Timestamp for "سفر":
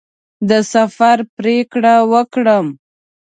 0.73-1.17